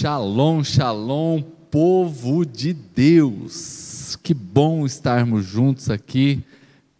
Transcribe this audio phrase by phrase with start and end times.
[0.00, 1.42] Shalom, shalom,
[1.72, 4.16] povo de Deus.
[4.22, 6.40] Que bom estarmos juntos aqui,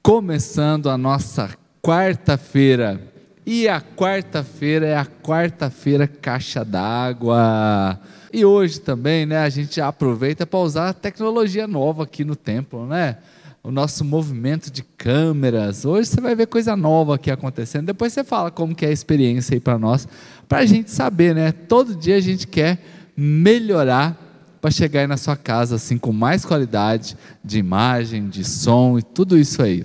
[0.02, 1.48] começando a nossa
[1.80, 3.00] quarta-feira.
[3.46, 8.00] E a quarta-feira é a quarta-feira caixa d'água.
[8.32, 12.84] E hoje também, né, a gente aproveita para usar a tecnologia nova aqui no templo,
[12.84, 13.18] né?
[13.68, 15.84] O nosso movimento de câmeras.
[15.84, 17.84] Hoje você vai ver coisa nova aqui acontecendo.
[17.84, 20.08] Depois você fala como que é a experiência aí para nós
[20.48, 21.52] para a gente saber, né?
[21.52, 22.82] Todo dia a gente quer
[23.14, 24.16] melhorar
[24.58, 27.14] para chegar aí na sua casa assim com mais qualidade
[27.44, 29.84] de imagem, de som e tudo isso aí.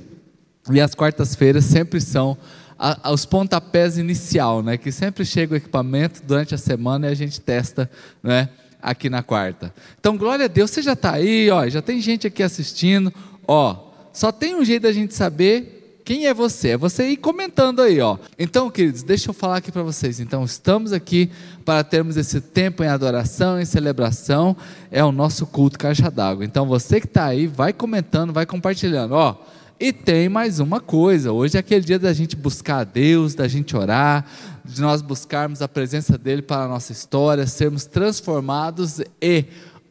[0.71, 2.37] E as quartas-feiras sempre são
[2.79, 4.77] a, os pontapés inicial, né?
[4.77, 7.91] Que sempre chega o equipamento durante a semana e a gente testa,
[8.23, 8.47] né?
[8.81, 9.73] Aqui na quarta.
[9.99, 13.13] Então, glória a Deus, você já está aí, ó, já tem gente aqui assistindo,
[13.47, 13.91] ó.
[14.11, 16.69] Só tem um jeito da gente saber quem é você?
[16.69, 18.17] É você ir comentando aí, ó.
[18.37, 20.19] Então, queridos, deixa eu falar aqui para vocês.
[20.19, 21.31] Então, estamos aqui
[21.63, 24.55] para termos esse tempo em adoração, em celebração.
[24.91, 26.43] É o nosso culto caixa d'água.
[26.43, 29.37] Então, você que está aí, vai comentando, vai compartilhando, ó.
[29.79, 33.47] E tem mais uma coisa: hoje é aquele dia da gente buscar a Deus, da
[33.47, 34.25] gente orar,
[34.63, 39.45] de nós buscarmos a presença dEle para a nossa história, sermos transformados e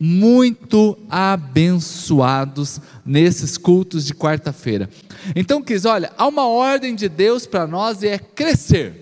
[0.05, 4.91] muito abençoados nesses cultos de quarta-feira.
[5.37, 9.02] Então, quis, olha, há uma ordem de Deus para nós e é crescer.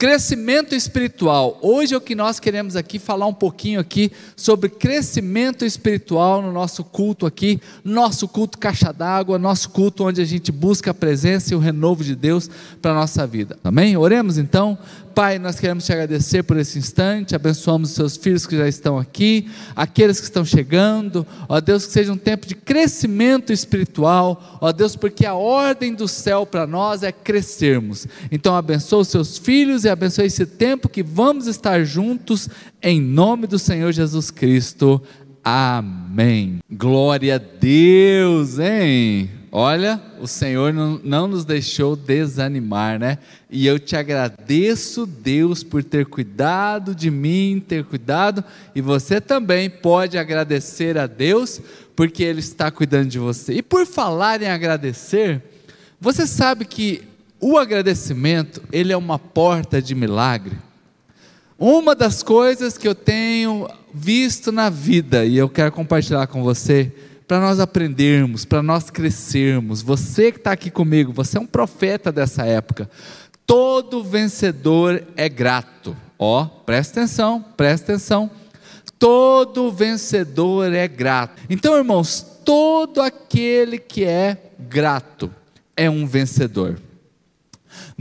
[0.00, 1.58] Crescimento espiritual.
[1.60, 6.50] Hoje é o que nós queremos aqui falar um pouquinho aqui sobre crescimento espiritual no
[6.50, 11.52] nosso culto aqui, nosso culto caixa d'água, nosso culto onde a gente busca a presença
[11.52, 12.48] e o renovo de Deus
[12.80, 13.58] para a nossa vida.
[13.62, 13.94] Amém?
[13.94, 14.78] Oremos então.
[15.14, 18.96] Pai, nós queremos te agradecer por esse instante, abençoamos os seus filhos que já estão
[18.96, 24.70] aqui, aqueles que estão chegando, ó Deus, que seja um tempo de crescimento espiritual, ó
[24.70, 28.06] Deus, porque a ordem do céu para nós é crescermos.
[28.30, 32.48] Então, abençoa os seus filhos e abençoe esse tempo que vamos estar juntos,
[32.82, 35.02] em nome do Senhor Jesus Cristo.
[35.42, 36.58] Amém.
[36.70, 39.30] Glória a Deus, hein?
[39.52, 43.18] Olha, o Senhor não, não, nos deixou desanimar, né?
[43.50, 48.44] E eu te agradeço, Deus, por ter cuidado de mim, ter cuidado,
[48.76, 51.60] e você também pode agradecer a Deus,
[51.96, 53.54] porque Ele está cuidando de você.
[53.54, 55.42] E por falar em agradecer,
[56.00, 57.09] você sabe que
[57.40, 60.56] o agradecimento, ele é uma porta de milagre.
[61.58, 66.92] Uma das coisas que eu tenho visto na vida, e eu quero compartilhar com você,
[67.26, 69.82] para nós aprendermos, para nós crescermos.
[69.82, 72.90] Você que está aqui comigo, você é um profeta dessa época.
[73.46, 75.96] Todo vencedor é grato.
[76.18, 78.30] Ó, presta atenção, presta atenção.
[78.98, 81.40] Todo vencedor é grato.
[81.48, 85.32] Então, irmãos, todo aquele que é grato
[85.76, 86.78] é um vencedor.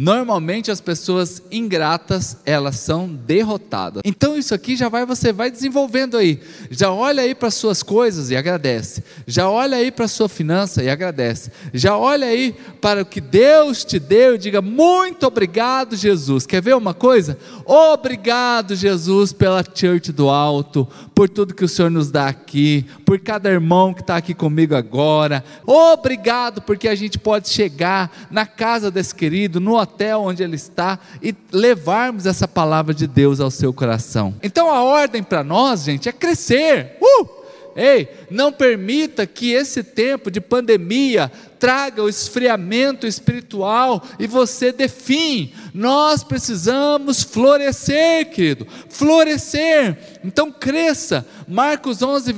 [0.01, 4.01] Normalmente as pessoas ingratas, elas são derrotadas.
[4.05, 6.39] Então isso aqui já vai você vai desenvolvendo aí.
[6.71, 9.03] Já olha aí para suas coisas e agradece.
[9.27, 11.51] Já olha aí para sua finança e agradece.
[11.73, 16.45] Já olha aí para o que Deus te deu e diga muito obrigado, Jesus.
[16.45, 17.37] Quer ver uma coisa?
[17.65, 20.87] Obrigado, Jesus, pela Church do Alto,
[21.19, 24.73] por tudo que o Senhor nos dá aqui, por cada irmão que está aqui comigo
[24.73, 25.43] agora.
[25.65, 30.97] Obrigado porque a gente pode chegar na casa desse querido, no hotel onde ele está
[31.21, 34.33] e levarmos essa palavra de Deus ao seu coração.
[34.41, 36.95] Então a ordem para nós, gente, é crescer.
[37.01, 37.38] Uh!
[37.79, 45.53] Ei, não permita que esse tempo de pandemia traga o esfriamento espiritual e você define.
[45.73, 49.97] Nós precisamos florescer, querido, florescer.
[50.25, 51.25] Então cresça.
[51.47, 52.35] Marcos 11,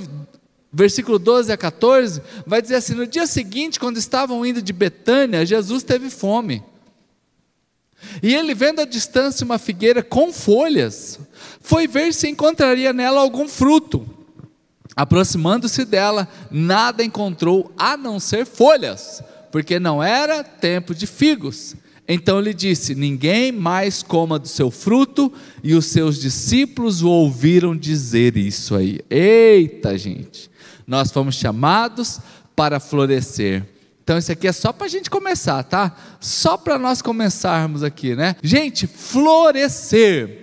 [0.72, 5.44] versículo 12 a 14, vai dizer assim: no dia seguinte, quando estavam indo de Betânia,
[5.44, 6.64] Jesus teve fome.
[8.22, 11.20] E ele, vendo à distância uma figueira com folhas,
[11.62, 14.08] foi ver se encontraria nela algum fruto.
[14.96, 21.76] Aproximando-se dela, nada encontrou a não ser folhas, porque não era tempo de figos.
[22.08, 25.32] Então lhe disse: Ninguém mais coma do seu fruto,
[25.64, 29.00] e os seus discípulos o ouviram dizer isso aí.
[29.10, 30.52] Eita, gente,
[30.86, 32.20] nós fomos chamados
[32.56, 33.66] para florescer.
[34.04, 35.96] Então isso aqui é só para a gente começar, tá?
[36.20, 38.36] Só para nós começarmos aqui, né?
[38.44, 40.41] Gente, florescer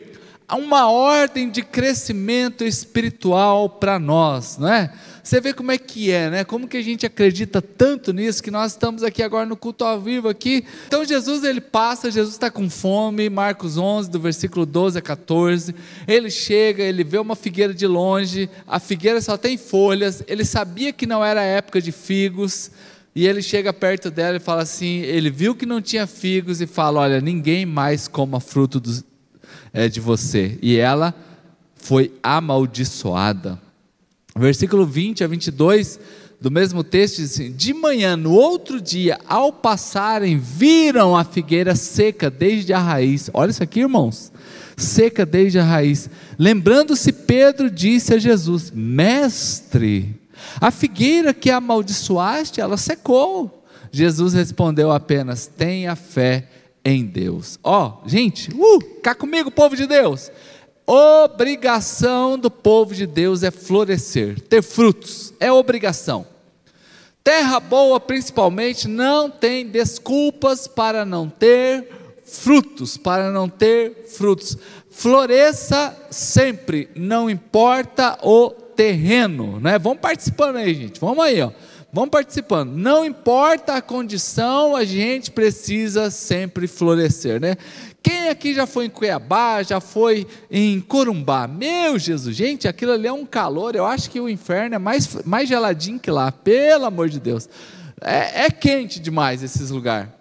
[0.56, 4.93] uma ordem de crescimento espiritual para nós, não é?
[5.23, 6.43] Você vê como é que é, né?
[6.43, 10.00] Como que a gente acredita tanto nisso que nós estamos aqui agora no culto ao
[10.00, 10.65] vivo aqui.
[10.87, 15.75] Então Jesus ele passa, Jesus está com fome, Marcos 11 do versículo 12 a 14.
[16.06, 20.23] Ele chega, ele vê uma figueira de longe, a figueira só tem folhas.
[20.27, 22.71] Ele sabia que não era época de figos.
[23.15, 26.67] E ele chega perto dela e fala assim: ele viu que não tinha figos e
[26.67, 29.05] fala: Olha, ninguém mais coma fruto dos,
[29.73, 30.59] é, de você.
[30.62, 31.15] E ela
[31.76, 33.61] foi amaldiçoada.
[34.37, 35.99] Versículo 20 a 22
[36.41, 41.75] do mesmo texto diz assim: De manhã, no outro dia, ao passarem, viram a figueira
[41.75, 43.29] seca desde a raiz.
[43.35, 44.31] Olha isso aqui, irmãos.
[44.76, 46.09] Seca desde a raiz.
[46.38, 50.21] Lembrando-se, Pedro disse a Jesus: Mestre,
[50.61, 53.64] a figueira que amaldiçoaste, ela secou.
[53.91, 56.47] Jesus respondeu apenas: Tenha fé
[56.88, 57.58] em Deus.
[57.62, 60.31] Ó, oh, gente, uh, cá comigo, povo de Deus.
[60.87, 66.26] Obrigação do povo de Deus é florescer, ter frutos, é obrigação.
[67.23, 71.87] Terra boa, principalmente, não tem desculpas para não ter
[72.25, 74.56] frutos, para não ter frutos.
[74.90, 79.79] Floresça sempre, não importa o terreno, né?
[79.79, 80.99] Vamos participando aí, gente.
[81.00, 81.50] Vamos aí, ó.
[81.90, 82.70] Vamos participando.
[82.70, 87.56] Não importa a condição, a gente precisa sempre florescer, né?
[88.02, 91.49] Quem aqui já foi em Cuiabá, já foi em Corumbá?
[91.49, 93.75] Meu Jesus, gente, aquilo ali é um calor.
[93.75, 97.49] Eu acho que o inferno é mais, mais geladinho que lá, pelo amor de Deus.
[98.00, 100.18] É, é quente demais esses lugares.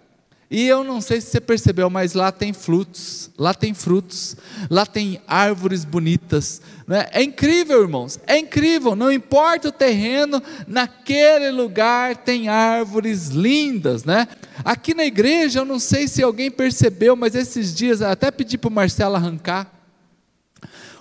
[0.50, 4.34] E eu não sei se você percebeu, mas lá tem frutos, lá tem frutos,
[4.70, 6.62] lá tem árvores bonitas.
[6.86, 7.06] Né?
[7.12, 14.04] É incrível, irmãos, é incrível, não importa o terreno, naquele lugar tem árvores lindas.
[14.04, 14.26] Né?
[14.64, 18.68] Aqui na igreja, eu não sei se alguém percebeu, mas esses dias, até pedi para
[18.68, 19.70] o Marcelo arrancar,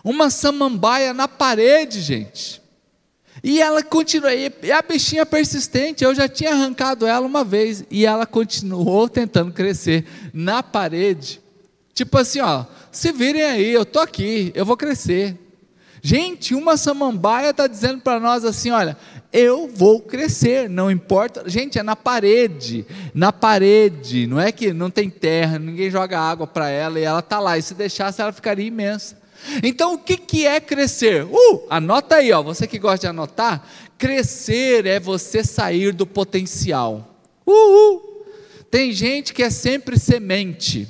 [0.03, 2.61] uma samambaia na parede, gente.
[3.43, 8.05] E ela continua, e a bichinha persistente, eu já tinha arrancado ela uma vez, e
[8.05, 11.41] ela continuou tentando crescer na parede.
[11.93, 15.37] Tipo assim, ó, se virem aí, eu tô aqui, eu vou crescer.
[16.01, 18.95] Gente, uma samambaia está dizendo para nós assim: olha,
[19.33, 21.43] eu vou crescer, não importa.
[21.49, 26.47] Gente, é na parede, na parede, não é que não tem terra, ninguém joga água
[26.47, 27.57] para ela e ela está lá.
[27.57, 29.17] E se deixasse, ela ficaria imensa.
[29.63, 31.25] Então, o que, que é crescer?
[31.25, 33.67] Uh, anota aí, ó, você que gosta de anotar.
[33.97, 37.15] Crescer é você sair do potencial.
[37.45, 38.01] Uh, uh.
[38.69, 40.87] Tem gente que é sempre semente.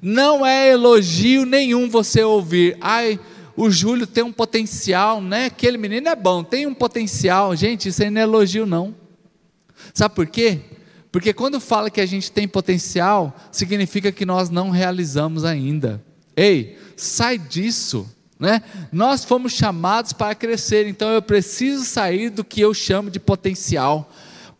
[0.00, 2.76] Não é elogio nenhum você ouvir.
[2.80, 3.18] Ai,
[3.56, 5.46] o Júlio tem um potencial, né?
[5.46, 7.54] Aquele menino é bom, tem um potencial.
[7.54, 8.94] Gente, isso aí não é elogio, não.
[9.94, 10.60] Sabe por quê?
[11.12, 16.02] Porque quando fala que a gente tem potencial, significa que nós não realizamos ainda.
[16.34, 18.08] Ei, sai disso.
[18.38, 18.60] Né?
[18.90, 24.10] Nós fomos chamados para crescer, então eu preciso sair do que eu chamo de potencial.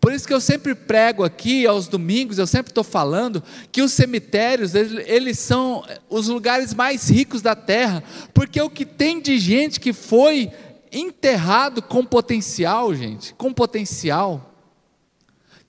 [0.03, 3.93] Por isso que eu sempre prego aqui aos domingos, eu sempre estou falando que os
[3.93, 8.03] cemitérios, eles, são os lugares mais ricos da terra,
[8.35, 10.51] porque o que tem de gente que foi
[10.93, 14.53] enterrado com potencial, gente, com potencial,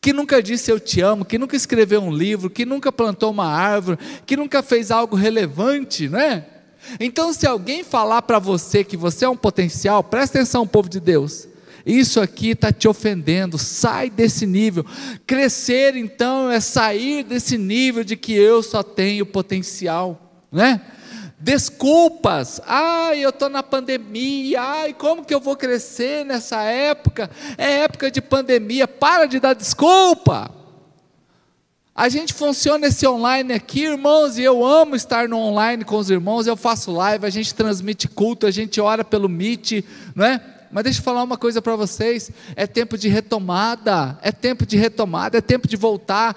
[0.01, 3.48] que nunca disse eu te amo, que nunca escreveu um livro, que nunca plantou uma
[3.48, 6.45] árvore, que nunca fez algo relevante, não é?
[7.00, 11.00] Então, se alguém falar para você que você é um potencial, presta atenção, povo de
[11.00, 11.47] Deus.
[11.85, 14.85] Isso aqui está te ofendendo, sai desse nível.
[15.27, 20.81] Crescer, então, é sair desse nível de que eu só tenho potencial, né?
[21.38, 27.29] Desculpas, ai, eu estou na pandemia, ai, como que eu vou crescer nessa época?
[27.57, 30.62] É época de pandemia, para de dar desculpa.
[31.95, 36.09] A gente funciona esse online aqui, irmãos, e eu amo estar no online com os
[36.09, 36.47] irmãos.
[36.47, 39.83] Eu faço live, a gente transmite culto, a gente ora pelo Meet,
[40.15, 40.41] não é?
[40.73, 44.75] Mas deixa eu falar uma coisa para vocês: é tempo de retomada, é tempo de
[44.75, 46.36] retomada, é tempo de voltar.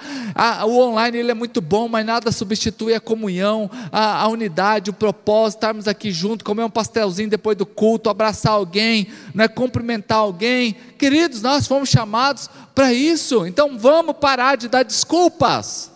[0.66, 4.92] O online ele é muito bom, mas nada substitui a comunhão, a, a unidade, o
[4.92, 10.18] propósito, estarmos aqui juntos, comer um pastelzinho depois do culto, abraçar alguém, não é cumprimentar
[10.18, 10.76] alguém.
[10.98, 15.90] Queridos, nós fomos chamados para isso, então vamos parar de dar desculpas.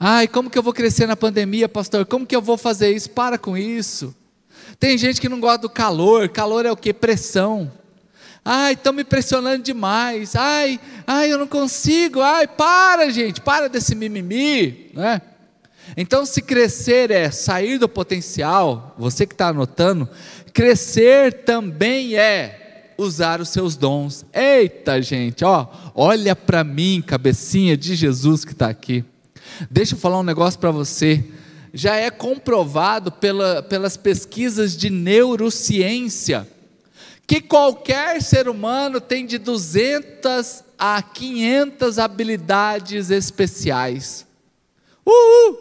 [0.00, 2.04] Ai, como que eu vou crescer na pandemia, pastor?
[2.06, 3.10] Como que eu vou fazer isso?
[3.10, 4.12] Para com isso.
[4.78, 6.28] Tem gente que não gosta do calor.
[6.28, 6.92] Calor é o que?
[6.92, 7.70] Pressão.
[8.44, 10.34] Ai, estão me pressionando demais.
[10.34, 12.20] Ai, ai, eu não consigo.
[12.20, 15.20] Ai, para, gente, para desse mimimi, né?
[15.96, 20.08] Então, se crescer é sair do potencial, você que está anotando,
[20.52, 24.24] crescer também é usar os seus dons.
[24.32, 29.04] Eita, gente, ó, olha para mim, cabecinha de Jesus que está aqui.
[29.70, 31.24] Deixa eu falar um negócio para você
[31.72, 36.46] já é comprovado pela, pelas pesquisas de neurociência
[37.30, 44.26] que qualquer ser humano tem de 200 a 500 habilidades especiais.
[45.06, 45.56] Uhul!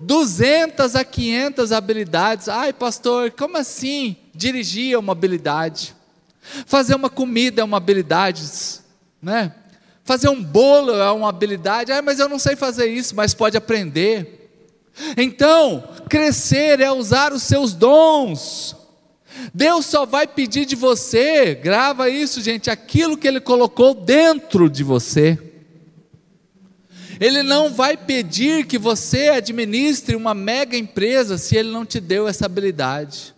[0.00, 2.48] 200 a 500 habilidades.
[2.48, 4.16] Ai, pastor, como assim?
[4.34, 5.94] Dirigir é uma habilidade.
[6.64, 8.42] Fazer uma comida é uma habilidade,
[9.20, 9.54] né?
[10.02, 11.92] Fazer um bolo é uma habilidade.
[11.92, 14.39] Ah, mas eu não sei fazer isso, mas pode aprender.
[15.16, 18.76] Então, crescer é usar os seus dons.
[19.54, 24.82] Deus só vai pedir de você, grava isso, gente, aquilo que Ele colocou dentro de
[24.84, 25.38] você.
[27.20, 32.26] Ele não vai pedir que você administre uma mega empresa se Ele não te deu
[32.26, 33.34] essa habilidade.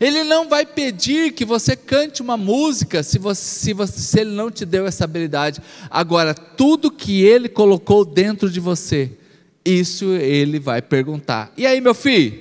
[0.00, 4.32] Ele não vai pedir que você cante uma música se, você, se, você, se Ele
[4.32, 5.62] não te deu essa habilidade.
[5.88, 9.12] Agora, tudo que Ele colocou dentro de você,
[9.66, 11.52] isso Ele vai perguntar.
[11.56, 12.38] E aí, meu filho?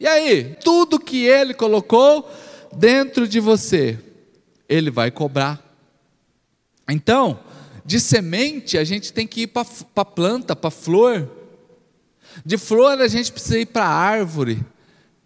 [0.00, 0.56] E aí?
[0.62, 2.28] Tudo que Ele colocou
[2.76, 3.98] dentro de você,
[4.68, 5.62] Ele vai cobrar.
[6.88, 7.38] Então,
[7.84, 9.66] de semente, a gente tem que ir para
[9.96, 11.30] a planta, para a flor.
[12.44, 14.64] De flor, a gente precisa ir para a árvore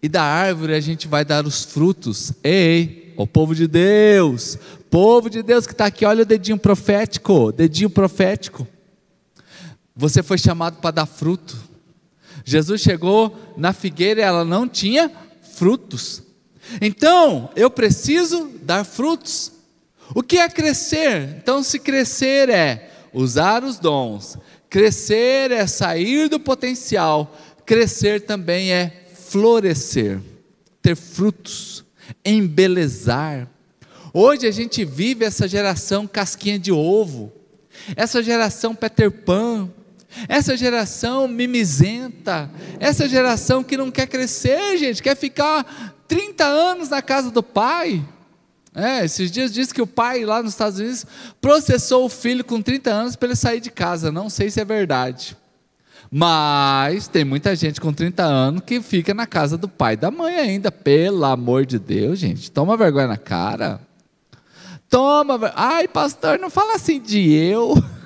[0.01, 2.31] e da árvore a gente vai dar os frutos.
[2.43, 4.57] Ei, o povo de Deus,
[4.89, 8.67] povo de Deus que está aqui, olha o dedinho profético, dedinho profético.
[9.99, 11.57] Você foi chamado para dar fruto.
[12.45, 15.11] Jesus chegou na figueira e ela não tinha
[15.57, 16.23] frutos.
[16.79, 19.51] Então, eu preciso dar frutos.
[20.15, 21.35] O que é crescer?
[21.37, 24.37] Então, se crescer é usar os dons,
[24.69, 30.21] crescer é sair do potencial, crescer também é florescer,
[30.81, 31.83] ter frutos,
[32.23, 33.49] embelezar.
[34.13, 37.33] Hoje a gente vive essa geração casquinha de ovo,
[37.97, 39.69] essa geração Peter Pan,
[40.27, 42.49] essa geração mimizenta,
[42.79, 48.03] essa geração que não quer crescer, gente, quer ficar 30 anos na casa do pai.
[48.73, 51.05] É, esses dias diz que o pai lá nos Estados Unidos
[51.41, 54.11] processou o filho com 30 anos para ele sair de casa.
[54.11, 55.35] Não sei se é verdade.
[56.11, 60.09] Mas tem muita gente com 30 anos que fica na casa do pai e da
[60.09, 60.71] mãe ainda.
[60.71, 62.51] Pelo amor de Deus, gente.
[62.51, 63.79] Toma vergonha na cara.
[64.89, 65.51] Toma.
[65.55, 67.75] Ai, pastor, não fala assim de eu.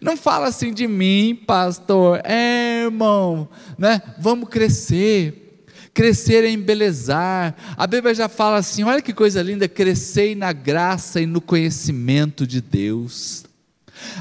[0.00, 2.20] Não fala assim de mim, pastor.
[2.24, 4.02] É, irmão, né?
[4.18, 5.64] Vamos crescer.
[5.94, 7.54] Crescer é embelezar.
[7.76, 12.46] A Bíblia já fala assim: olha que coisa linda, crescer na graça e no conhecimento
[12.46, 13.44] de Deus.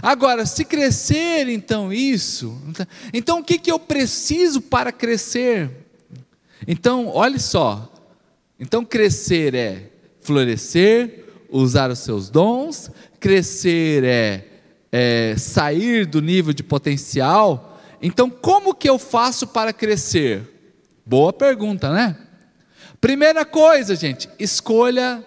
[0.01, 2.55] Agora, se crescer então isso,
[3.13, 5.69] então o que, que eu preciso para crescer?
[6.67, 7.91] Então, olhe só.
[8.59, 14.50] Então, crescer é florescer, usar os seus dons, crescer é,
[14.91, 17.79] é sair do nível de potencial.
[18.01, 20.43] Então, como que eu faço para crescer?
[21.05, 22.17] Boa pergunta, né?
[22.99, 25.23] Primeira coisa, gente, escolha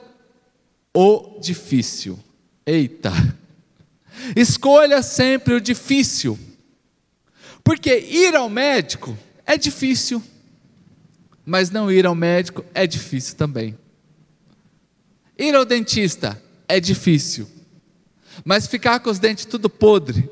[0.95, 2.19] o difícil.
[2.65, 3.13] Eita!
[4.37, 6.39] Escolha sempre o difícil.
[7.65, 10.23] Porque ir ao médico é difícil,
[11.45, 13.77] mas não ir ao médico é difícil também.
[15.37, 17.49] Ir ao dentista é difícil,
[18.45, 20.29] mas ficar com os dentes tudo podre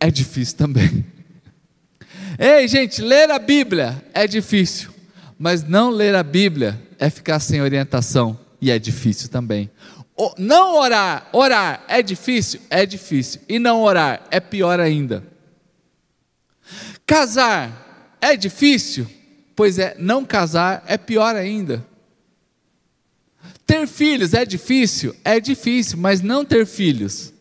[0.00, 1.04] é difícil também.
[2.38, 4.90] Ei, gente, ler a Bíblia é difícil,
[5.38, 9.70] mas não ler a Bíblia é ficar sem orientação e é difícil também.
[10.38, 12.60] Não orar, orar é difícil?
[12.70, 13.40] É difícil.
[13.48, 15.24] E não orar é pior ainda.
[17.06, 19.06] Casar é difícil?
[19.54, 21.84] Pois é, não casar é pior ainda.
[23.66, 25.14] Ter filhos é difícil?
[25.24, 27.32] É difícil, mas não ter filhos.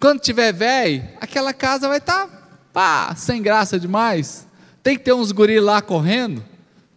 [0.00, 2.26] Quando tiver velho, aquela casa vai estar
[2.72, 4.46] tá, sem graça demais.
[4.82, 6.44] Tem que ter uns guri lá correndo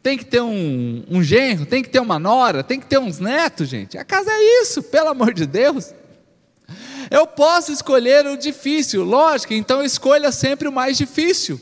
[0.07, 3.19] tem que ter um, um genro, tem que ter uma nora, tem que ter uns
[3.19, 3.97] netos, gente.
[3.97, 5.93] A casa é isso, pelo amor de Deus.
[7.11, 11.59] Eu posso escolher o difícil, lógico, então escolha sempre o mais difícil.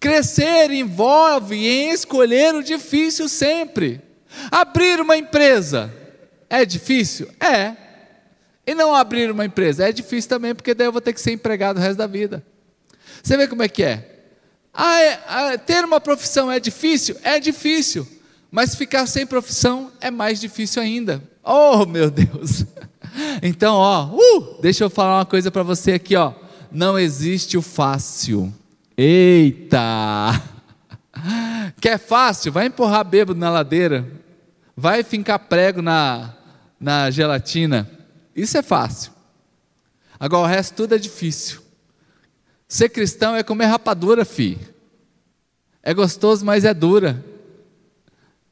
[0.00, 4.00] Crescer envolve em escolher o difícil sempre.
[4.50, 5.92] Abrir uma empresa
[6.48, 7.28] é difícil?
[7.40, 7.76] É.
[8.66, 11.32] E não abrir uma empresa é difícil também, porque daí eu vou ter que ser
[11.32, 12.44] empregado o resto da vida.
[13.22, 14.22] Você vê como é que é?
[14.72, 17.16] Ah, é, ah, ter uma profissão é difícil?
[17.22, 18.06] É difícil.
[18.50, 21.22] Mas ficar sem profissão é mais difícil ainda.
[21.42, 22.64] Oh, meu Deus!
[23.42, 26.32] Então, ó, uh, deixa eu falar uma coisa para você aqui, ó.
[26.70, 28.54] Não existe o fácil.
[28.96, 30.40] Eita!
[31.80, 32.52] Quer fácil?
[32.52, 34.06] Vai empurrar bêbado na ladeira.
[34.80, 36.32] Vai fincar prego na,
[36.80, 37.86] na gelatina.
[38.34, 39.12] Isso é fácil.
[40.18, 41.60] Agora o resto tudo é difícil.
[42.66, 44.58] Ser cristão é comer rapadura, fi.
[45.82, 47.22] É gostoso, mas é dura.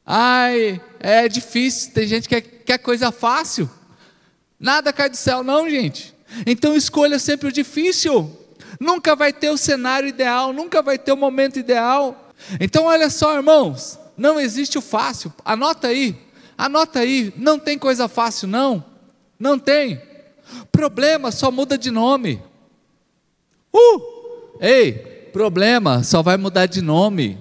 [0.05, 1.93] Ai, é difícil.
[1.93, 3.67] Tem gente que quer, quer coisa fácil.
[4.59, 6.13] Nada cai do céu, não, gente.
[6.45, 8.31] Então escolha sempre o difícil.
[8.79, 12.29] Nunca vai ter o cenário ideal, nunca vai ter o momento ideal.
[12.59, 15.33] Então, olha só, irmãos, não existe o fácil.
[15.45, 16.15] Anota aí,
[16.57, 17.33] anota aí.
[17.37, 18.83] Não tem coisa fácil, não.
[19.39, 20.01] Não tem.
[20.71, 22.41] Problema só muda de nome.
[23.73, 24.59] Uh!
[24.59, 24.91] Ei,
[25.31, 27.37] problema só vai mudar de nome.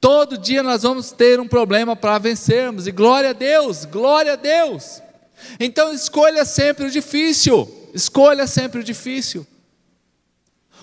[0.00, 4.36] Todo dia nós vamos ter um problema para vencermos, e glória a Deus, glória a
[4.36, 5.00] Deus.
[5.60, 9.46] Então escolha sempre o difícil, escolha sempre o difícil.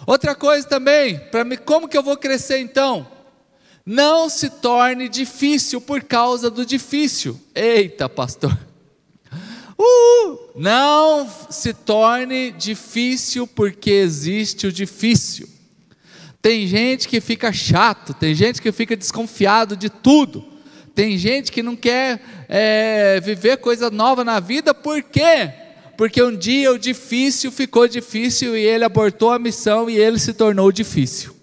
[0.08, 3.19] Outra coisa também, para mim, como que eu vou crescer então?
[3.92, 7.42] Não se torne difícil por causa do difícil.
[7.56, 8.56] Eita, pastor.
[9.82, 15.48] Uh, não se torne difícil porque existe o difícil.
[16.42, 20.44] Tem gente que fica chato, tem gente que fica desconfiado de tudo,
[20.94, 25.50] tem gente que não quer é, viver coisa nova na vida, por quê?
[25.96, 30.34] Porque um dia o difícil ficou difícil e ele abortou a missão e ele se
[30.34, 31.34] tornou difícil.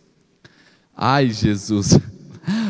[0.94, 1.98] Ai, Jesus,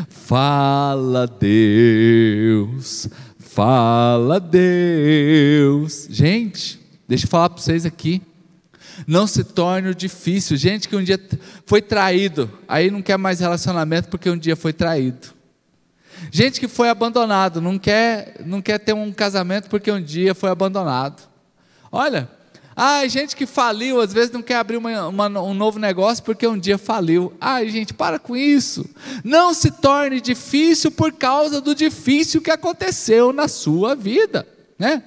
[0.09, 3.07] fala Deus,
[3.39, 6.07] fala Deus.
[6.09, 8.21] Gente, deixa eu falar para vocês aqui.
[9.05, 10.57] Não se torne difícil.
[10.57, 11.19] Gente que um dia
[11.65, 15.35] foi traído, aí não quer mais relacionamento porque um dia foi traído.
[16.31, 20.49] Gente que foi abandonado, não quer, não quer ter um casamento porque um dia foi
[20.49, 21.27] abandonado.
[21.91, 22.29] Olha,
[22.79, 26.45] ai, gente que faliu, às vezes não quer abrir uma, uma, um novo negócio porque
[26.45, 27.33] um dia faliu.
[27.41, 28.87] Ai, gente, para com isso.
[29.23, 35.01] Não se torne difícil por causa do difícil que aconteceu na sua vida, né?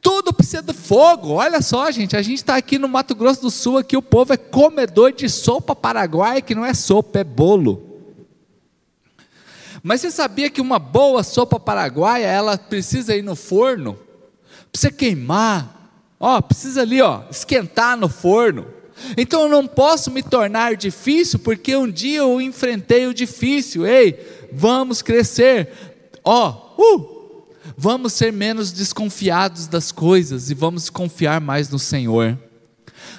[0.00, 1.30] Tudo precisa de fogo.
[1.32, 4.32] Olha só, gente, a gente está aqui no Mato Grosso do Sul, aqui o povo
[4.32, 7.82] é comedor de sopa paraguaia, que não é sopa, é bolo.
[9.82, 13.98] Mas você sabia que uma boa sopa paraguaia, ela precisa ir no forno?
[14.70, 15.75] Precisa queimar.
[16.18, 18.66] Ó, precisa ali, ó, esquentar no forno.
[19.16, 23.86] Então eu não posso me tornar difícil porque um dia eu enfrentei o difícil.
[23.86, 25.70] Ei, vamos crescer.
[26.24, 27.16] Ó, uh,
[27.76, 32.38] Vamos ser menos desconfiados das coisas e vamos confiar mais no Senhor.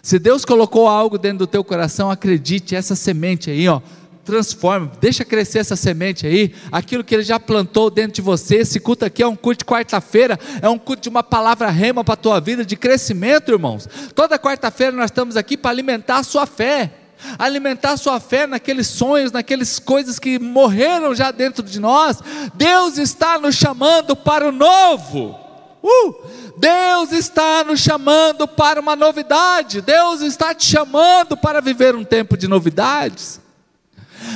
[0.01, 3.81] Se Deus colocou algo dentro do teu coração, acredite, essa semente aí, ó,
[4.27, 8.57] transforma, deixa crescer essa semente aí, aquilo que Ele já plantou dentro de você.
[8.57, 12.03] Esse culto aqui é um culto de quarta-feira, é um culto de uma palavra rema
[12.03, 13.87] para a tua vida, de crescimento, irmãos.
[14.13, 16.91] Toda quarta-feira nós estamos aqui para alimentar a sua fé
[17.39, 22.19] alimentar sua fé naqueles sonhos, naquelas coisas que morreram já dentro de nós.
[22.53, 25.35] Deus está nos chamando para o novo.
[25.81, 26.15] Uh!
[26.57, 29.81] Deus está nos chamando para uma novidade.
[29.81, 33.39] Deus está te chamando para viver um tempo de novidades.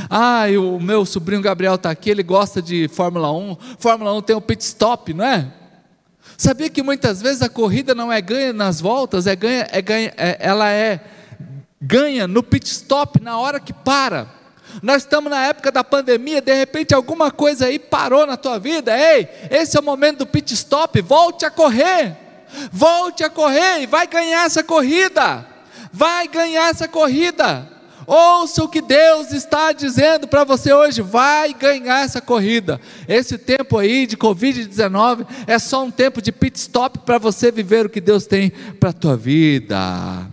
[0.10, 3.58] Ah, o meu sobrinho Gabriel está aqui, ele gosta de Fórmula 1.
[3.80, 5.48] Fórmula 1 tem o pit stop, não é?
[6.38, 10.14] Sabia que muitas vezes a corrida não é ganha nas voltas, é ganha, é ganha,
[10.18, 11.00] é, ela é
[11.82, 14.28] ganha no pit stop na hora que para.
[14.82, 18.98] Nós estamos na época da pandemia, de repente alguma coisa aí parou na tua vida.
[18.98, 22.18] Ei, esse é o momento do pit stop, volte a correr.
[22.72, 25.46] Volte a correr e vai ganhar essa corrida.
[25.92, 27.68] Vai ganhar essa corrida.
[28.14, 32.78] Ouça o que Deus está dizendo para você hoje, vai ganhar essa corrida.
[33.08, 37.86] Esse tempo aí de Covid-19 é só um tempo de pit stop para você viver
[37.86, 38.50] o que Deus tem
[38.82, 40.30] para a tua vida.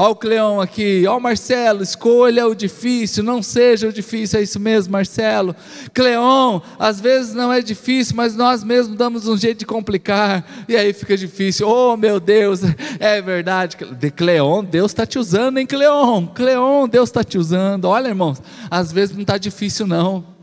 [0.00, 4.60] Olha o Cleão aqui, ó Marcelo, escolha o difícil, não seja o difícil, é isso
[4.60, 5.56] mesmo, Marcelo.
[5.92, 10.76] Cleão, às vezes não é difícil, mas nós mesmos damos um jeito de complicar, e
[10.76, 11.68] aí fica difícil.
[11.68, 12.60] Oh meu Deus,
[13.00, 13.76] é verdade.
[13.98, 16.28] De Cleão, Deus está te usando, hein, Cleão?
[16.32, 17.86] Cleão, Deus está te usando.
[17.86, 20.37] Olha, irmãos, às vezes não está difícil, não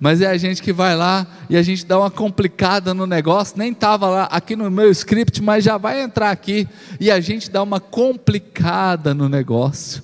[0.00, 3.58] mas é a gente que vai lá e a gente dá uma complicada no negócio,
[3.58, 6.68] nem estava lá aqui no meu script, mas já vai entrar aqui,
[7.00, 10.02] e a gente dá uma complicada no negócio.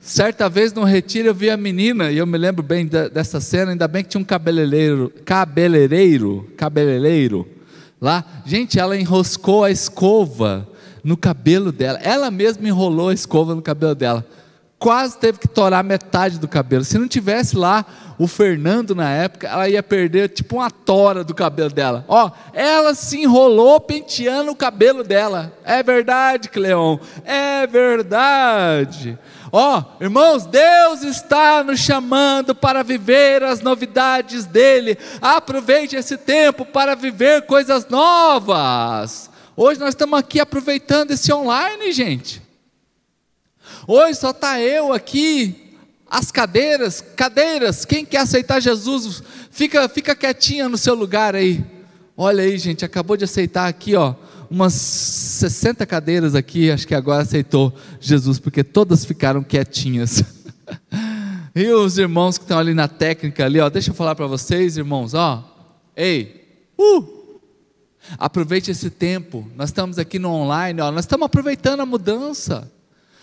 [0.00, 3.72] Certa vez no retiro eu vi a menina, e eu me lembro bem dessa cena,
[3.72, 7.46] ainda bem que tinha um cabeleireiro, cabeleireiro, cabeleireiro
[8.00, 8.24] lá.
[8.44, 10.68] Gente, ela enroscou a escova
[11.04, 11.98] no cabelo dela.
[12.02, 14.26] Ela mesma enrolou a escova no cabelo dela
[14.82, 16.84] quase teve que torar metade do cabelo.
[16.84, 17.86] Se não tivesse lá
[18.18, 22.04] o Fernando na época, ela ia perder tipo uma tora do cabelo dela.
[22.08, 25.56] Ó, ela se enrolou penteando o cabelo dela.
[25.64, 26.98] É verdade, Cleon.
[27.24, 29.16] É verdade.
[29.52, 34.98] Ó, irmãos, Deus está nos chamando para viver as novidades dele.
[35.20, 39.30] Aproveite esse tempo para viver coisas novas.
[39.56, 42.42] Hoje nós estamos aqui aproveitando esse online, gente.
[43.86, 45.76] Hoje só está eu aqui,
[46.08, 51.64] as cadeiras, cadeiras, quem quer aceitar Jesus, fica, fica quietinha no seu lugar aí.
[52.16, 54.14] Olha aí, gente, acabou de aceitar aqui, ó,
[54.50, 60.22] umas 60 cadeiras aqui, acho que agora aceitou Jesus, porque todas ficaram quietinhas.
[61.56, 64.76] e os irmãos que estão ali na técnica ali, ó, deixa eu falar para vocês,
[64.76, 65.42] irmãos, ó.
[65.96, 67.22] Ei, uh!
[68.18, 69.48] Aproveite esse tempo.
[69.56, 72.70] Nós estamos aqui no online, ó, nós estamos aproveitando a mudança.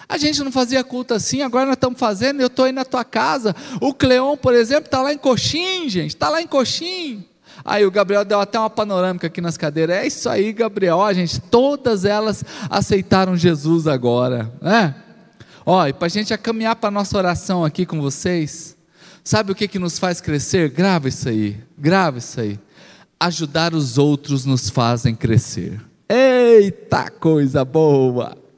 [0.09, 3.05] A gente não fazia culto assim, agora nós estamos fazendo, eu estou aí na tua
[3.05, 3.55] casa.
[3.79, 7.23] O Cleon, por exemplo, está lá em Coxim, gente, está lá em Coxim.
[7.63, 9.97] Aí o Gabriel deu até uma panorâmica aqui nas cadeiras.
[9.97, 10.97] É isso aí, Gabriel.
[10.97, 14.95] Ó, gente, todas elas aceitaram Jesus agora, né?
[15.63, 18.75] Ó, e para a gente caminhar para a nossa oração aqui com vocês,
[19.23, 20.71] sabe o que, que nos faz crescer?
[20.71, 22.59] Grava isso aí, grava isso aí.
[23.19, 25.79] Ajudar os outros nos fazem crescer.
[26.09, 28.48] Eita coisa boa!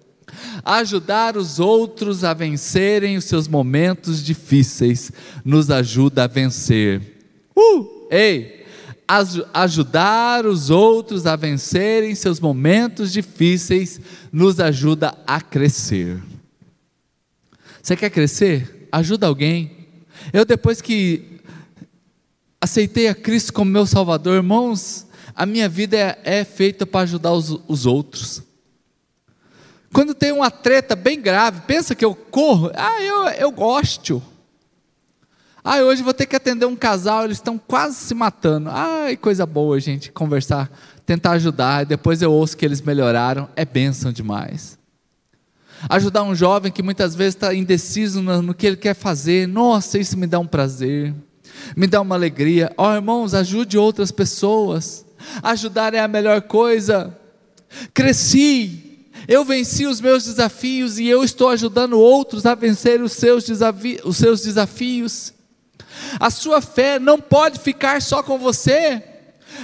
[0.63, 5.11] Ajudar os outros a vencerem os seus momentos difíceis
[5.43, 7.01] nos ajuda a vencer.
[7.55, 8.07] Uh!
[8.11, 8.65] Ei!
[9.53, 13.99] Ajudar os outros a vencerem seus momentos difíceis
[14.31, 16.21] nos ajuda a crescer.
[17.81, 18.87] Você quer crescer?
[18.91, 19.87] Ajuda alguém.
[20.31, 21.39] Eu, depois que
[22.61, 27.33] aceitei a Cristo como meu Salvador, irmãos, a minha vida é, é feita para ajudar
[27.33, 28.43] os, os outros.
[29.93, 34.23] Quando tem uma treta bem grave, pensa que eu corro, ah, eu, eu gosto.
[35.63, 38.69] Ah, hoje vou ter que atender um casal, eles estão quase se matando.
[38.71, 40.71] Ai, coisa boa, gente, conversar,
[41.05, 44.79] tentar ajudar, depois eu ouço que eles melhoraram, é bênção demais.
[45.89, 49.99] Ajudar um jovem que muitas vezes está indeciso no, no, que ele quer fazer, nossa,
[49.99, 51.13] isso me dá um prazer,
[51.75, 52.71] me dá uma alegria.
[52.77, 55.05] Ó oh, irmãos, ajude outras pessoas,
[55.43, 57.15] ajudar é a melhor coisa.
[57.93, 58.90] Cresci,
[59.31, 63.45] eu venci os meus desafios e eu estou ajudando outros a vencer os seus,
[64.03, 65.33] os seus desafios.
[66.19, 69.01] A sua fé não pode ficar só com você.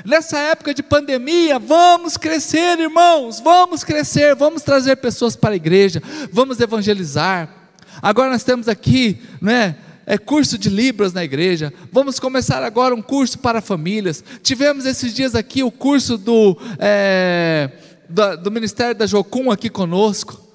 [0.05, 6.01] Nessa época de pandemia, vamos crescer, irmãos, vamos crescer, vamos trazer pessoas para a igreja,
[6.31, 7.53] vamos evangelizar.
[8.01, 9.75] Agora nós temos aqui, né,
[10.05, 11.73] é, curso de Libras na igreja.
[11.91, 14.23] Vamos começar agora um curso para famílias.
[14.41, 17.69] Tivemos esses dias aqui o curso do, é,
[18.09, 20.47] do, do Ministério da Jocum aqui conosco.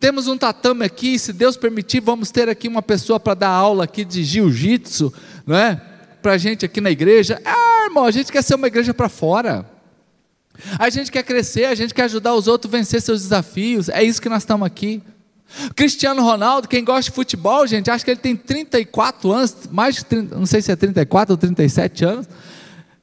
[0.00, 3.84] Temos um tatame aqui, se Deus permitir, vamos ter aqui uma pessoa para dar aula
[3.84, 5.12] aqui de jiu-jitsu,
[5.44, 5.80] não é?
[6.22, 7.40] Para a gente aqui na igreja.
[7.44, 9.68] Ah, irmão, a gente quer ser uma igreja para fora.
[10.78, 13.88] A gente quer crescer, a gente quer ajudar os outros a vencer seus desafios.
[13.88, 15.02] É isso que nós estamos aqui.
[15.74, 20.04] Cristiano Ronaldo, quem gosta de futebol, gente, acha que ele tem 34 anos, mais de
[20.04, 22.28] 30, não sei se é 34 ou 37 anos.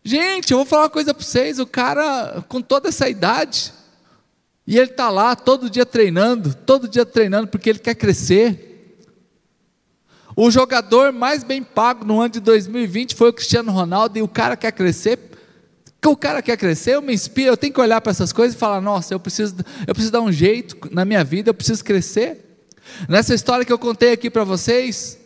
[0.04, 3.74] Gente, eu vou falar uma coisa para vocês: o cara, com toda essa idade,
[4.68, 8.98] e ele está lá todo dia treinando, todo dia treinando, porque ele quer crescer.
[10.36, 14.28] O jogador mais bem pago no ano de 2020 foi o Cristiano Ronaldo, e o
[14.28, 15.20] cara quer crescer.
[16.06, 18.60] O cara quer crescer, eu me inspiro, eu tenho que olhar para essas coisas e
[18.60, 19.56] falar: nossa, eu preciso,
[19.88, 22.60] eu preciso dar um jeito na minha vida, eu preciso crescer.
[23.10, 25.18] Nessa história que eu contei aqui para vocês,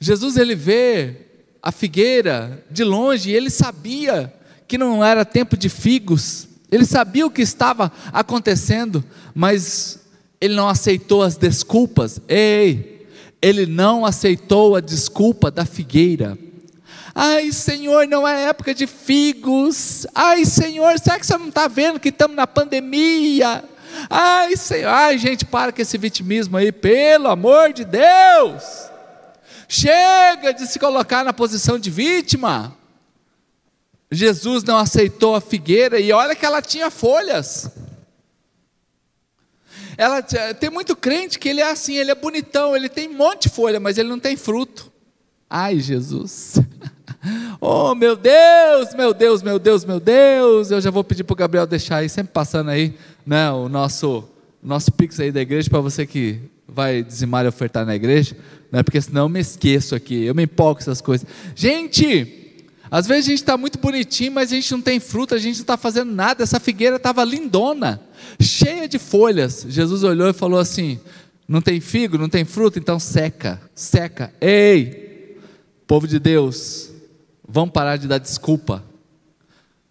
[0.00, 1.16] Jesus ele vê
[1.62, 4.32] a figueira de longe e ele sabia
[4.66, 10.00] que não era tempo de figos, ele sabia o que estava acontecendo, mas
[10.40, 12.20] ele não aceitou as desculpas.
[12.26, 13.06] Ei,
[13.40, 16.36] ele não aceitou a desculpa da figueira.
[17.14, 20.04] Ai, Senhor, não é época de figos.
[20.12, 23.62] Ai, Senhor, será que você não está vendo que estamos na pandemia?
[24.10, 28.64] Ai, Senhor, ai, gente, para com esse vitimismo aí, pelo amor de Deus.
[29.68, 32.76] Chega de se colocar na posição de vítima.
[34.14, 37.70] Jesus não aceitou a figueira e olha que ela tinha folhas.
[39.96, 43.42] Ela tem muito crente que ele é assim, ele é bonitão, ele tem um monte
[43.42, 44.92] de folha, mas ele não tem fruto.
[45.48, 46.60] Ai, Jesus.
[47.58, 50.70] Oh, meu Deus, meu Deus, meu Deus, meu Deus.
[50.70, 52.94] Eu já vou pedir para o Gabriel deixar aí, sempre passando aí,
[53.26, 54.28] né, o nosso,
[54.62, 58.36] nosso pix aí da igreja, para você que vai dizimar e ofertar na igreja,
[58.70, 61.26] né, porque senão eu me esqueço aqui, eu me empolgo com essas coisas.
[61.54, 62.43] Gente,
[62.94, 65.56] às vezes a gente está muito bonitinho, mas a gente não tem fruta, a gente
[65.56, 66.44] não está fazendo nada.
[66.44, 68.00] Essa figueira estava lindona,
[68.40, 69.66] cheia de folhas.
[69.68, 71.00] Jesus olhou e falou assim:
[71.48, 74.32] Não tem figo, não tem fruta, então seca, seca.
[74.40, 75.40] Ei,
[75.88, 76.92] povo de Deus,
[77.48, 78.84] vamos parar de dar desculpa.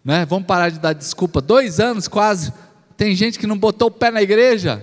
[0.02, 0.24] Né?
[0.24, 1.42] Vamos parar de dar desculpa.
[1.42, 2.54] Dois anos quase.
[2.96, 4.82] Tem gente que não botou o pé na igreja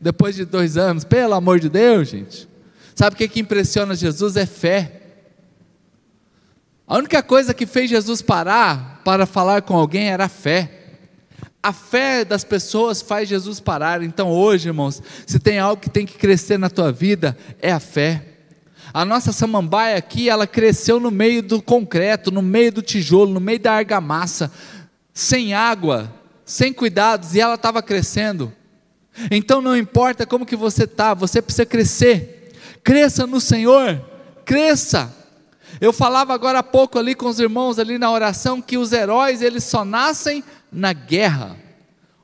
[0.00, 1.04] depois de dois anos.
[1.04, 2.48] Pelo amor de Deus, gente.
[2.94, 4.34] Sabe o que, que impressiona Jesus?
[4.36, 4.99] É fé.
[6.90, 10.88] A única coisa que fez Jesus parar para falar com alguém era a fé.
[11.62, 14.02] A fé das pessoas faz Jesus parar.
[14.02, 17.78] Então, hoje, irmãos, se tem algo que tem que crescer na tua vida, é a
[17.78, 18.24] fé.
[18.92, 23.40] A nossa samambaia aqui, ela cresceu no meio do concreto, no meio do tijolo, no
[23.40, 24.50] meio da argamassa,
[25.14, 26.12] sem água,
[26.44, 28.52] sem cuidados, e ela estava crescendo.
[29.30, 32.52] Então não importa como que você está, você precisa crescer.
[32.82, 34.04] Cresça no Senhor,
[34.44, 35.19] cresça.
[35.80, 39.42] Eu falava agora há pouco ali com os irmãos ali na oração que os heróis
[39.42, 41.56] eles só nascem na guerra.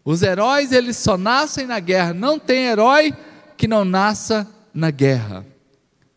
[0.04, 2.14] Os heróis eles só nascem na guerra.
[2.14, 3.14] Não tem herói
[3.56, 5.44] que não nasça na guerra.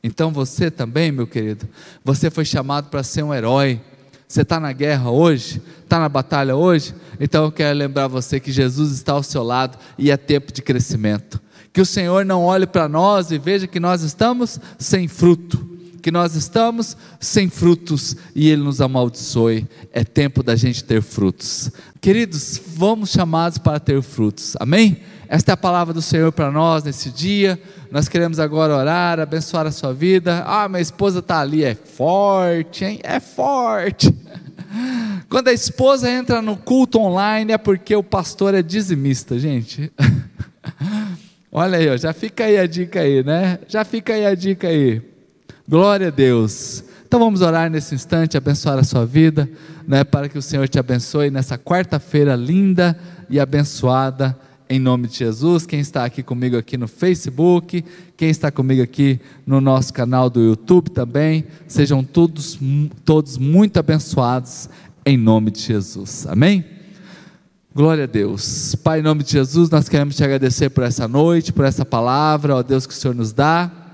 [0.04, 1.68] Então você também, meu querido,
[2.04, 3.82] você foi chamado para ser um herói.
[4.28, 5.62] Você está na guerra hoje?
[5.84, 6.94] Está na batalha hoje?
[7.20, 10.62] Então eu quero lembrar você que Jesus está ao seu lado e é tempo de
[10.62, 11.42] crescimento.
[11.74, 16.12] Que o Senhor não olhe para nós e veja que nós estamos sem fruto que
[16.12, 19.68] nós estamos sem frutos e Ele nos amaldiçoe.
[19.92, 21.72] É tempo da gente ter frutos.
[22.02, 25.02] Queridos, vamos chamados para ter frutos, amém?
[25.28, 27.62] Esta é a palavra do Senhor para nós nesse dia.
[27.92, 30.44] Nós queremos agora orar, abençoar a sua vida.
[30.48, 33.00] Ah, minha esposa está ali, é forte, hein?
[33.04, 34.12] É forte.
[35.30, 39.92] Quando a esposa entra no culto online é porque o pastor é dizimista, gente.
[41.52, 43.60] Olha aí, ó, já fica aí a dica aí, né?
[43.68, 45.02] Já fica aí a dica aí.
[45.70, 46.84] Glória a Deus.
[47.06, 49.48] Então vamos orar nesse instante, abençoar a sua vida,
[49.88, 52.98] né, para que o Senhor te abençoe nessa quarta-feira linda
[53.30, 54.36] e abençoada,
[54.68, 55.68] em nome de Jesus.
[55.68, 57.86] Quem está aqui comigo aqui no Facebook,
[58.18, 62.58] quem está comigo aqui no nosso canal do YouTube também, sejam todos,
[63.06, 64.68] todos muito abençoados,
[65.06, 66.26] em nome de Jesus.
[66.26, 66.66] Amém?
[67.76, 68.74] Glória a Deus.
[68.74, 72.56] Pai, em nome de Jesus, nós queremos te agradecer por essa noite, por essa palavra,
[72.56, 73.89] ó Deus, que o Senhor nos dá.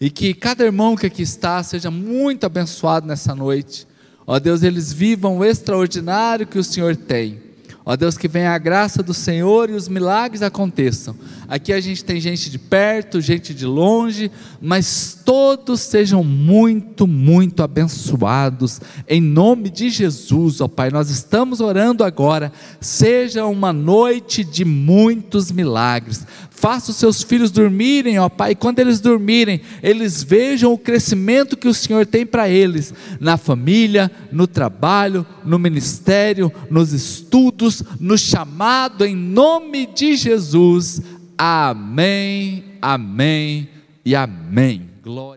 [0.00, 3.86] E que cada irmão que aqui está seja muito abençoado nessa noite.
[4.26, 7.44] Ó Deus, eles vivam o extraordinário que o Senhor tem.
[7.86, 11.14] Ó Deus, que venha a graça do Senhor e os milagres aconteçam.
[11.46, 17.62] Aqui a gente tem gente de perto, gente de longe, mas todos sejam muito, muito
[17.62, 18.80] abençoados.
[19.06, 22.50] Em nome de Jesus, ó Pai, nós estamos orando agora.
[22.80, 26.26] Seja uma noite de muitos milagres.
[26.54, 31.56] Faça os seus filhos dormirem, ó Pai, e quando eles dormirem, eles vejam o crescimento
[31.56, 38.16] que o Senhor tem para eles, na família, no trabalho, no ministério, nos estudos, no
[38.16, 41.02] chamado, em nome de Jesus.
[41.36, 43.68] Amém, amém
[44.04, 44.88] e amém.
[45.02, 45.32] Glória.